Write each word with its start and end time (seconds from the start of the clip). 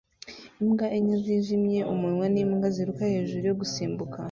Imbwa 0.61 0.85
enye 0.97 1.15
zijimye 1.23 1.79
umunwa 1.93 2.25
n'imbwa 2.33 2.67
ziruka 2.75 3.03
hejuru 3.13 3.43
yo 3.49 3.55
gusimbuka 3.61 4.17